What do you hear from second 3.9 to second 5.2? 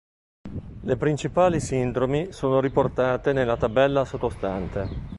sottostante.